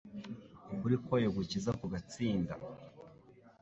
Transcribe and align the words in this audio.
ukuri 0.73 0.95
kwayo 1.03 1.29
gukiza 1.37 1.71
kugatsinda, 1.79 2.53